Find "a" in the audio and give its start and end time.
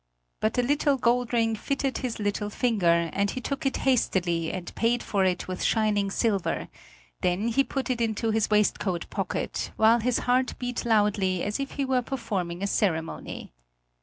12.63-12.65